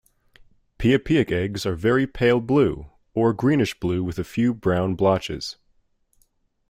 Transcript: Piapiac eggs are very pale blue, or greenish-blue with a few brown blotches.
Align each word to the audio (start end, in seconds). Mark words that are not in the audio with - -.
Piapiac 0.79 1.31
eggs 1.31 1.63
are 1.63 1.75
very 1.75 2.07
pale 2.07 2.39
blue, 2.41 2.87
or 3.13 3.33
greenish-blue 3.33 4.03
with 4.03 4.17
a 4.17 4.23
few 4.23 4.51
brown 4.51 4.95
blotches. 4.95 5.57